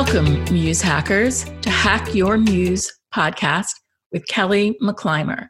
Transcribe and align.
Welcome, 0.00 0.44
Muse 0.54 0.80
Hackers, 0.80 1.44
to 1.62 1.70
Hack 1.70 2.14
Your 2.14 2.38
Muse 2.38 2.88
podcast 3.12 3.72
with 4.12 4.24
Kelly 4.28 4.78
McClymer. 4.80 5.48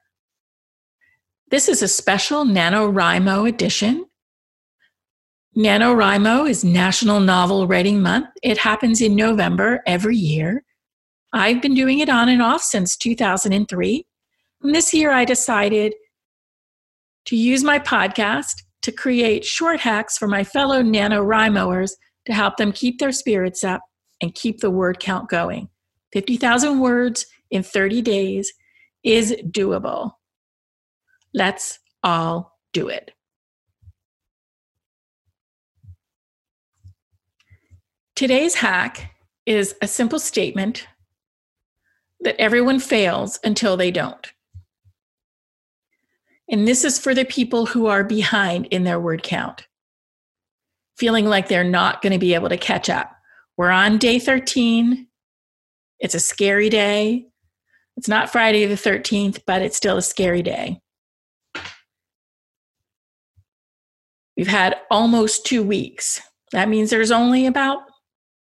This 1.51 1.69
is 1.69 1.83
a 1.83 1.87
special 1.87 2.47
NaNoWriMo 2.47 3.47
edition. 3.47 4.07
NaNoWriMo 5.55 6.49
is 6.49 6.65
National 6.65 7.21
Novel 7.21 7.67
Writing 7.67 8.01
Month. 8.01 8.29
It 8.43 8.57
happens 8.57 9.03
in 9.03 9.15
November 9.15 9.83
every 9.87 10.17
year. 10.17 10.65
I've 11.35 11.61
been 11.61 11.75
doing 11.75 11.99
it 11.99 12.09
on 12.09 12.31
and 12.31 12.41
off 12.41 12.63
since 12.63 12.97
2003. 12.97 14.07
And 14.63 14.75
this 14.75 14.95
year 14.95 15.11
I 15.13 15.27
decided 15.27 15.93
to 17.27 17.37
use 17.37 17.63
my 17.63 17.79
podcast 17.79 18.63
to 18.81 18.93
create 18.93 19.45
short 19.45 19.81
hacks 19.81 20.17
for 20.17 20.27
my 20.27 20.43
fellow 20.43 20.83
NaNoWriMoers 20.83 21.91
to 22.25 22.33
help 22.33 22.57
them 22.57 22.73
keep 22.73 22.99
their 22.99 23.13
spirits 23.13 23.63
up 23.63 23.83
and 24.21 24.35
keep 24.35 24.61
the 24.61 24.71
word 24.71 25.01
count 25.01 25.29
going. 25.29 25.69
50,000 26.13 26.81
words 26.81 27.27
in 27.51 27.63
30 27.63 28.03
days 28.03 28.53
is 29.03 29.35
doable. 29.43 30.13
Let's 31.35 31.79
all 32.03 32.59
do 32.73 32.89
it. 32.89 33.13
Today's 38.17 38.57
hack 38.57 39.15
is 39.47 39.77
a 39.81 39.87
simple 39.87 40.19
statement 40.19 40.89
that 42.21 42.41
everyone 42.41 42.81
fails 42.81 43.39
until 43.45 43.77
they 43.77 43.91
don't. 43.91 44.33
And 46.51 46.67
this 46.67 46.85
is 46.85 46.99
for 46.99 47.15
the 47.15 47.25
people 47.25 47.67
who 47.67 47.87
are 47.87 48.03
behind 48.03 48.67
in 48.67 48.85
their 48.85 48.99
word 48.99 49.23
count, 49.23 49.69
feeling 50.97 51.27
like 51.27 51.49
they're 51.49 51.63
not 51.63 52.03
going 52.03 52.13
to 52.13 52.19
be 52.19 52.35
able 52.35 52.49
to 52.49 52.57
catch 52.57 52.91
up. 52.91 53.18
We're 53.59 53.71
on 53.71 53.99
day 53.99 54.21
13. 54.21 55.09
It's 55.99 56.15
a 56.15 56.21
scary 56.21 56.71
day. 56.71 57.27
It's 57.97 58.07
not 58.07 58.31
Friday 58.31 58.65
the 58.67 58.77
13th, 58.77 59.41
but 59.49 59.63
it's 59.63 59.77
still 59.77 59.97
a 59.97 60.03
scary 60.03 60.43
day. 60.43 60.81
We've 64.37 64.47
had 64.47 64.77
almost 64.93 65.45
two 65.45 65.65
weeks. 65.65 66.21
That 66.53 66.69
means 66.69 66.89
there's 66.89 67.11
only 67.11 67.47
about 67.47 67.81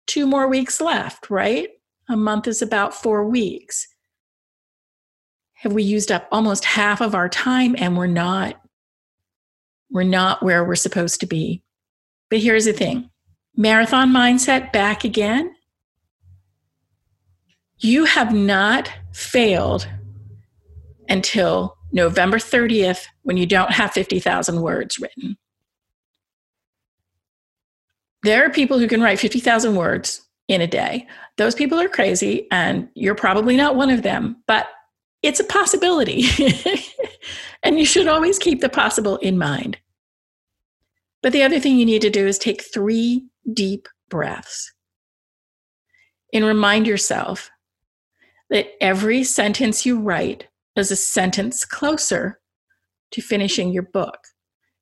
two 0.05 0.27
more 0.27 0.49
weeks 0.49 0.81
left, 0.81 1.29
right? 1.29 1.69
A 2.09 2.17
month 2.17 2.45
is 2.45 2.61
about 2.61 2.93
four 2.93 3.23
weeks. 3.25 3.87
Have 5.53 5.71
we 5.71 5.83
used 5.83 6.11
up 6.11 6.27
almost 6.29 6.65
half 6.65 6.99
of 6.99 7.15
our 7.15 7.29
time 7.29 7.73
and 7.79 7.97
we're 7.97 8.05
not 8.07 8.61
we're 9.89 10.03
not 10.03 10.43
where 10.43 10.65
we're 10.65 10.75
supposed 10.75 11.21
to 11.21 11.25
be. 11.25 11.63
But 12.29 12.39
here's 12.39 12.65
the 12.65 12.73
thing 12.73 13.09
marathon 13.57 14.11
mindset 14.11 14.71
back 14.71 15.03
again. 15.03 15.55
You 17.79 18.05
have 18.05 18.33
not 18.33 18.91
failed 19.13 19.87
until 21.09 21.77
November 21.91 22.37
30th 22.37 23.05
when 23.23 23.37
you 23.37 23.45
don't 23.45 23.71
have 23.71 23.91
50,000 23.91 24.61
words 24.61 24.99
written. 24.99 25.37
There 28.23 28.45
are 28.45 28.49
people 28.49 28.79
who 28.79 28.87
can 28.87 29.01
write 29.01 29.19
50,000 29.19 29.75
words 29.75 30.21
in 30.47 30.61
a 30.61 30.67
day. 30.67 31.07
Those 31.37 31.55
people 31.55 31.79
are 31.79 31.87
crazy, 31.87 32.47
and 32.51 32.89
you're 32.95 33.15
probably 33.15 33.55
not 33.55 33.75
one 33.75 33.89
of 33.89 34.01
them, 34.01 34.43
but 34.47 34.67
it's 35.21 35.39
a 35.39 35.43
possibility. 35.43 36.25
and 37.63 37.77
you 37.77 37.85
should 37.85 38.07
always 38.07 38.39
keep 38.39 38.61
the 38.61 38.69
possible 38.69 39.17
in 39.17 39.37
mind. 39.37 39.77
But 41.25 41.33
the 41.33 41.41
other 41.41 41.59
thing 41.59 41.77
you 41.77 41.87
need 41.87 42.03
to 42.03 42.11
do 42.11 42.27
is 42.27 42.37
take 42.37 42.61
three 42.61 43.25
deep 43.51 43.87
breaths 44.09 44.71
and 46.31 46.45
remind 46.45 46.85
yourself 46.85 47.49
that 48.51 48.67
every 48.79 49.23
sentence 49.23 49.87
you 49.87 49.99
write 49.99 50.47
is 50.75 50.91
a 50.91 50.95
sentence 50.95 51.65
closer 51.65 52.39
to 53.09 53.23
finishing 53.23 53.71
your 53.71 53.89
book. 53.91 54.19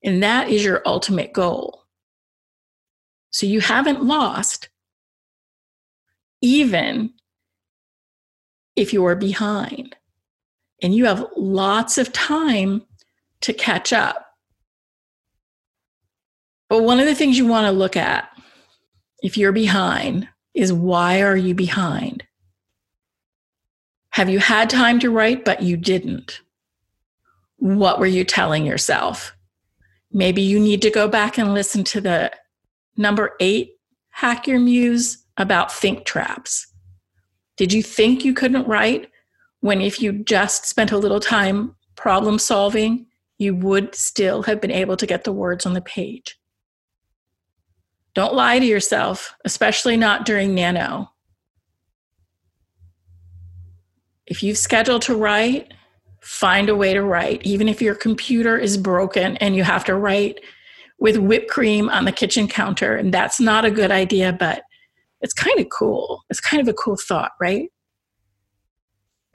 And 0.03 0.21
that 0.21 0.49
is 0.49 0.65
your 0.65 0.81
ultimate 0.85 1.31
goal. 1.31 1.85
So 3.29 3.45
you 3.45 3.61
haven't 3.61 4.03
lost, 4.03 4.67
even 6.41 7.13
if 8.75 8.91
you 8.91 9.05
are 9.05 9.15
behind. 9.15 9.95
And 10.81 10.93
you 10.93 11.05
have 11.05 11.25
lots 11.37 11.97
of 11.97 12.11
time 12.11 12.81
to 13.39 13.53
catch 13.53 13.93
up. 13.93 14.32
But 16.73 16.85
one 16.85 16.99
of 16.99 17.05
the 17.05 17.13
things 17.13 17.37
you 17.37 17.45
want 17.45 17.67
to 17.67 17.71
look 17.71 17.95
at 17.95 18.27
if 19.21 19.37
you're 19.37 19.51
behind 19.51 20.27
is 20.55 20.73
why 20.73 21.21
are 21.21 21.37
you 21.37 21.53
behind? 21.53 22.23
Have 24.09 24.27
you 24.27 24.39
had 24.39 24.71
time 24.71 24.99
to 25.01 25.11
write, 25.11 25.45
but 25.45 25.61
you 25.61 25.77
didn't? 25.77 26.41
What 27.57 27.99
were 27.99 28.07
you 28.07 28.23
telling 28.23 28.65
yourself? 28.65 29.35
Maybe 30.11 30.41
you 30.41 30.59
need 30.59 30.81
to 30.81 30.89
go 30.89 31.07
back 31.07 31.37
and 31.37 31.53
listen 31.53 31.83
to 31.83 32.01
the 32.01 32.31
number 32.97 33.35
eight 33.39 33.75
Hack 34.09 34.47
Your 34.47 34.59
Muse 34.59 35.23
about 35.37 35.71
think 35.71 36.05
traps. 36.05 36.65
Did 37.55 37.71
you 37.71 37.83
think 37.83 38.25
you 38.25 38.33
couldn't 38.33 38.67
write 38.67 39.11
when 39.59 39.79
if 39.79 40.01
you 40.01 40.11
just 40.11 40.65
spent 40.65 40.91
a 40.91 40.97
little 40.97 41.19
time 41.19 41.75
problem 41.95 42.39
solving, 42.39 43.05
you 43.37 43.53
would 43.53 43.93
still 43.93 44.41
have 44.41 44.59
been 44.59 44.71
able 44.71 44.97
to 44.97 45.05
get 45.05 45.23
the 45.23 45.31
words 45.31 45.67
on 45.67 45.73
the 45.73 45.81
page? 45.81 46.35
Don't 48.15 48.35
lie 48.35 48.59
to 48.59 48.65
yourself, 48.65 49.33
especially 49.43 49.97
not 49.97 50.25
during 50.25 50.53
nano. 50.53 51.09
If 54.27 54.43
you've 54.43 54.57
scheduled 54.57 55.01
to 55.03 55.15
write, 55.15 55.73
find 56.21 56.69
a 56.69 56.75
way 56.75 56.93
to 56.93 57.01
write, 57.01 57.43
even 57.43 57.67
if 57.67 57.81
your 57.81 57.95
computer 57.95 58.57
is 58.57 58.77
broken 58.77 59.35
and 59.37 59.55
you 59.55 59.63
have 59.63 59.83
to 59.85 59.95
write 59.95 60.39
with 60.99 61.17
whipped 61.17 61.49
cream 61.49 61.89
on 61.89 62.05
the 62.05 62.11
kitchen 62.11 62.47
counter. 62.47 62.95
And 62.95 63.13
that's 63.13 63.39
not 63.39 63.65
a 63.65 63.71
good 63.71 63.91
idea, 63.91 64.31
but 64.31 64.63
it's 65.21 65.33
kind 65.33 65.59
of 65.59 65.67
cool. 65.69 66.23
It's 66.29 66.39
kind 66.39 66.61
of 66.61 66.67
a 66.67 66.73
cool 66.73 66.97
thought, 66.97 67.31
right? 67.41 67.69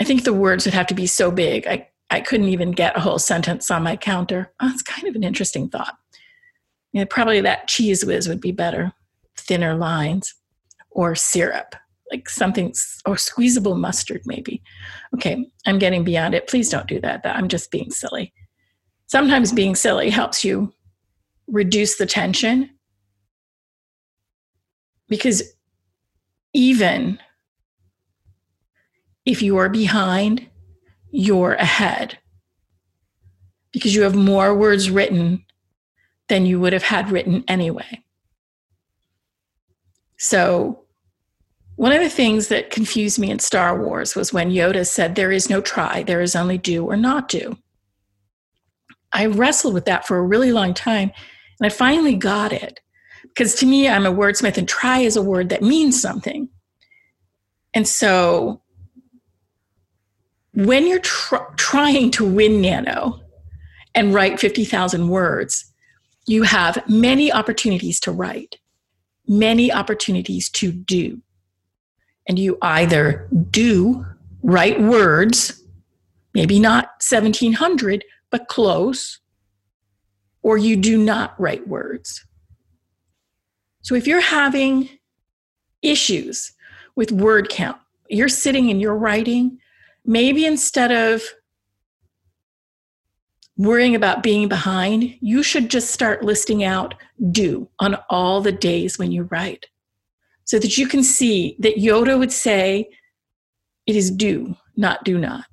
I 0.00 0.04
think 0.04 0.24
the 0.24 0.32
words 0.32 0.64
would 0.64 0.74
have 0.74 0.86
to 0.86 0.94
be 0.94 1.06
so 1.06 1.30
big, 1.30 1.66
I, 1.66 1.88
I 2.10 2.20
couldn't 2.20 2.48
even 2.48 2.70
get 2.70 2.96
a 2.96 3.00
whole 3.00 3.18
sentence 3.18 3.70
on 3.70 3.82
my 3.82 3.96
counter. 3.96 4.52
Oh, 4.60 4.70
it's 4.72 4.82
kind 4.82 5.08
of 5.08 5.14
an 5.14 5.24
interesting 5.24 5.68
thought. 5.68 5.96
Yeah, 6.98 7.04
probably 7.08 7.40
that 7.42 7.68
Cheez 7.68 8.04
Whiz 8.04 8.28
would 8.28 8.40
be 8.40 8.50
better, 8.50 8.92
thinner 9.36 9.76
lines, 9.76 10.34
or 10.90 11.14
syrup, 11.14 11.76
like 12.10 12.28
something, 12.28 12.74
or 13.06 13.16
squeezable 13.16 13.76
mustard, 13.76 14.20
maybe. 14.26 14.60
Okay, 15.14 15.46
I'm 15.64 15.78
getting 15.78 16.02
beyond 16.02 16.34
it. 16.34 16.48
Please 16.48 16.68
don't 16.68 16.88
do 16.88 17.00
that. 17.02 17.20
I'm 17.24 17.46
just 17.46 17.70
being 17.70 17.92
silly. 17.92 18.32
Sometimes 19.06 19.52
being 19.52 19.76
silly 19.76 20.10
helps 20.10 20.44
you 20.44 20.72
reduce 21.46 21.98
the 21.98 22.04
tension 22.04 22.68
because 25.08 25.40
even 26.52 27.20
if 29.24 29.40
you 29.40 29.56
are 29.56 29.68
behind, 29.68 30.48
you're 31.12 31.54
ahead 31.54 32.18
because 33.72 33.94
you 33.94 34.02
have 34.02 34.16
more 34.16 34.52
words 34.52 34.90
written 34.90 35.44
than 36.28 36.46
you 36.46 36.60
would 36.60 36.72
have 36.72 36.82
had 36.82 37.10
written 37.10 37.44
anyway. 37.48 38.02
So, 40.18 40.84
one 41.76 41.92
of 41.92 42.00
the 42.00 42.10
things 42.10 42.48
that 42.48 42.70
confused 42.70 43.20
me 43.20 43.30
in 43.30 43.38
Star 43.38 43.80
Wars 43.80 44.16
was 44.16 44.32
when 44.32 44.50
Yoda 44.50 44.84
said, 44.86 45.14
There 45.14 45.30
is 45.30 45.48
no 45.48 45.60
try, 45.60 46.02
there 46.02 46.20
is 46.20 46.34
only 46.34 46.58
do 46.58 46.84
or 46.84 46.96
not 46.96 47.28
do. 47.28 47.56
I 49.12 49.26
wrestled 49.26 49.74
with 49.74 49.84
that 49.86 50.06
for 50.06 50.18
a 50.18 50.26
really 50.26 50.52
long 50.52 50.74
time, 50.74 51.12
and 51.60 51.66
I 51.66 51.74
finally 51.74 52.14
got 52.14 52.52
it. 52.52 52.80
Because 53.22 53.54
to 53.56 53.66
me, 53.66 53.88
I'm 53.88 54.06
a 54.06 54.12
wordsmith, 54.12 54.58
and 54.58 54.68
try 54.68 54.98
is 54.98 55.16
a 55.16 55.22
word 55.22 55.48
that 55.50 55.62
means 55.62 56.00
something. 56.00 56.48
And 57.74 57.86
so, 57.86 58.60
when 60.54 60.88
you're 60.88 60.98
tr- 60.98 61.36
trying 61.56 62.10
to 62.12 62.24
win 62.24 62.60
Nano 62.60 63.20
and 63.94 64.12
write 64.12 64.40
50,000 64.40 65.08
words, 65.08 65.67
you 66.28 66.42
have 66.42 66.86
many 66.88 67.32
opportunities 67.32 67.98
to 68.00 68.12
write, 68.12 68.58
many 69.26 69.72
opportunities 69.72 70.50
to 70.50 70.70
do. 70.70 71.22
And 72.28 72.38
you 72.38 72.58
either 72.60 73.26
do 73.50 74.04
write 74.42 74.80
words, 74.80 75.62
maybe 76.34 76.58
not 76.58 77.02
1700, 77.08 78.04
but 78.30 78.48
close, 78.48 79.20
or 80.42 80.58
you 80.58 80.76
do 80.76 80.98
not 80.98 81.38
write 81.40 81.66
words. 81.66 82.24
So 83.80 83.94
if 83.94 84.06
you're 84.06 84.20
having 84.20 84.90
issues 85.80 86.52
with 86.94 87.10
word 87.10 87.48
count, 87.48 87.78
you're 88.10 88.28
sitting 88.28 88.70
and 88.70 88.80
you're 88.80 88.96
writing, 88.96 89.58
maybe 90.04 90.44
instead 90.44 90.92
of 90.92 91.22
worrying 93.58 93.94
about 93.94 94.22
being 94.22 94.48
behind, 94.48 95.16
you 95.20 95.42
should 95.42 95.68
just 95.68 95.90
start 95.90 96.24
listing 96.24 96.64
out 96.64 96.94
do 97.32 97.68
on 97.80 97.96
all 98.08 98.40
the 98.40 98.52
days 98.52 98.98
when 98.98 99.12
you 99.12 99.24
write. 99.24 99.66
so 100.48 100.58
that 100.58 100.78
you 100.78 100.88
can 100.88 101.02
see 101.02 101.56
that 101.58 101.76
Yoda 101.76 102.18
would 102.18 102.32
say, 102.32 102.88
it 103.86 103.94
is 103.94 104.10
do, 104.10 104.56
not 104.78 105.04
do 105.04 105.18
not. 105.18 105.44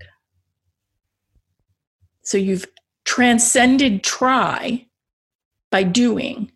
So 2.21 2.37
you've 2.37 2.65
transcended 3.03 4.05
try 4.05 4.87
by 5.69 5.83
doing. 5.83 6.49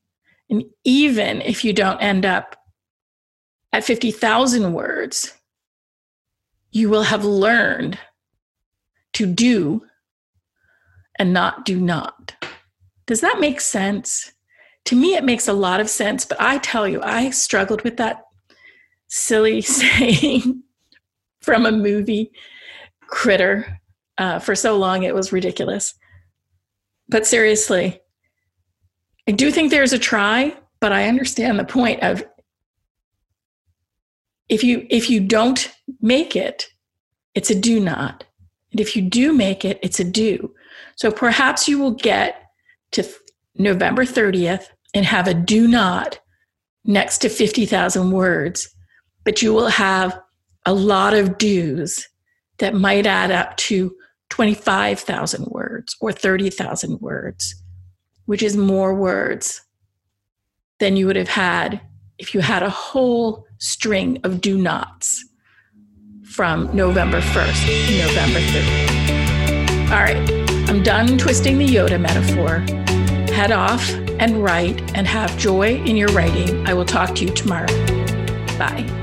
And 0.49 0.63
even 0.85 1.41
if 1.41 1.65
you 1.65 1.73
don't 1.73 1.99
end 1.99 2.25
up 2.25 2.55
at 3.73 3.83
50,000 3.83 4.71
words, 4.71 5.37
you 6.71 6.89
will 6.89 7.03
have 7.03 7.25
learned 7.25 7.99
to 9.13 9.25
do 9.25 9.83
and 11.19 11.33
not 11.33 11.65
do 11.65 11.79
not. 11.79 12.33
Does 13.05 13.21
that 13.21 13.39
make 13.39 13.61
sense? 13.61 14.31
To 14.85 14.95
me, 14.95 15.15
it 15.15 15.23
makes 15.23 15.47
a 15.47 15.53
lot 15.53 15.79
of 15.79 15.89
sense, 15.89 16.25
but 16.25 16.39
I 16.41 16.57
tell 16.59 16.87
you, 16.87 17.01
I 17.03 17.29
struggled 17.29 17.83
with 17.83 17.97
that 17.97 18.23
silly 19.07 19.61
saying 19.61 20.63
from 21.41 21.65
a 21.65 21.71
movie, 21.71 22.31
Critter, 23.07 23.79
uh, 24.17 24.39
for 24.39 24.55
so 24.55 24.77
long 24.77 25.03
it 25.03 25.15
was 25.15 25.31
ridiculous. 25.31 25.95
But 27.07 27.25
seriously, 27.25 27.99
I 29.27 29.31
do 29.31 29.51
think 29.51 29.71
there's 29.71 29.93
a 29.93 29.99
try, 29.99 30.55
but 30.79 30.91
I 30.91 31.07
understand 31.07 31.59
the 31.59 31.65
point 31.65 32.01
of 32.03 32.23
if 34.47 34.63
you 34.63 34.87
if 34.89 35.09
you 35.09 35.19
don't 35.19 35.71
make 36.01 36.35
it, 36.35 36.67
it's 37.35 37.51
a 37.51 37.55
do 37.55 37.79
not. 37.79 38.25
And 38.71 38.79
if 38.79 38.95
you 38.95 39.01
do 39.01 39.33
make 39.33 39.65
it, 39.65 39.79
it's 39.81 39.99
a 39.99 40.03
do. 40.03 40.53
So 40.99 41.11
perhaps 41.11 41.69
you 41.69 41.79
will 41.79 41.91
get 41.91 42.43
to 42.91 43.07
November 43.55 44.03
30th 44.03 44.65
and 44.93 45.05
have 45.05 45.29
a 45.29 45.33
do 45.33 45.65
not 45.65 46.19
next 46.83 47.19
to 47.19 47.29
50,000 47.29 48.11
words, 48.11 48.67
but 49.23 49.41
you 49.41 49.53
will 49.53 49.69
have 49.69 50.19
a 50.65 50.73
lot 50.73 51.13
of 51.13 51.37
do's 51.37 52.05
that 52.57 52.73
might 52.73 53.07
add 53.07 53.31
up 53.31 53.55
to 53.55 53.95
25,000 54.29 55.45
words 55.47 55.95
or 56.01 56.11
30,000 56.11 56.99
words, 56.99 57.55
which 58.25 58.43
is 58.43 58.57
more 58.57 58.93
words 58.93 59.61
than 60.79 60.97
you 60.97 61.07
would 61.07 61.15
have 61.15 61.29
had 61.29 61.79
if 62.17 62.33
you 62.33 62.41
had 62.41 62.61
a 62.61 62.69
whole 62.69 63.45
string 63.57 64.19
of 64.25 64.41
do 64.41 64.57
nots 64.57 65.23
from 66.25 66.69
November 66.75 67.21
1st 67.21 67.87
to 67.87 68.05
November 68.05 68.39
30th. 68.39 69.91
All 69.91 69.99
right, 70.01 70.38
I'm 70.69 70.83
done 70.83 71.17
twisting 71.17 71.57
the 71.57 71.65
Yoda 71.65 71.99
metaphor. 71.99 72.59
Head 73.33 73.51
off 73.51 73.89
and 74.19 74.43
write 74.43 74.79
and 74.95 75.07
have 75.07 75.35
joy 75.35 75.77
in 75.77 75.97
your 75.97 76.09
writing. 76.09 76.63
I 76.67 76.75
will 76.75 76.85
talk 76.85 77.15
to 77.15 77.25
you 77.25 77.33
tomorrow. 77.33 77.65
Bye. 78.59 78.98